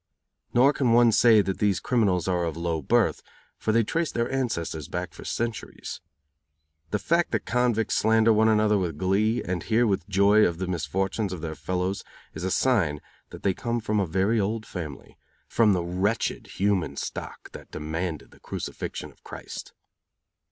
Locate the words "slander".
7.97-8.33